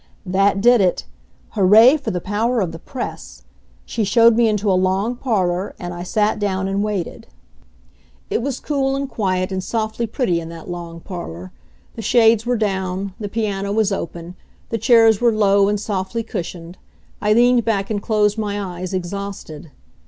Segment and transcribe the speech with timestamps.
[0.25, 1.05] That did it.
[1.49, 3.43] Hooray for the power of the press!
[3.85, 7.27] She showed me into a long parlor, and I sat down and waited.
[8.31, 11.51] It was cool and quiet and softly pretty in that long parlor.
[11.93, 14.33] The shades were down, the piano was open,
[14.69, 16.79] the chairs were low and softly cushioned.
[17.21, 19.69] I leaned back and closed my eyes, exhausted.